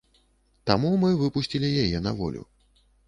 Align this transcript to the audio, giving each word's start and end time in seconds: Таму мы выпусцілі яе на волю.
Таму 0.71 0.89
мы 1.03 1.11
выпусцілі 1.21 1.69
яе 1.85 1.97
на 2.09 2.15
волю. 2.23 2.43